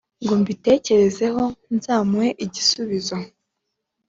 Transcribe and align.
ngo 0.23 0.33
mbitekerezeho 0.41 1.43
nzamuhe 1.75 2.29
igisubizo" 2.45 3.17